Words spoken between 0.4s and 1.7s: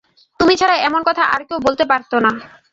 ছাড়া এমন কথা আর কেউ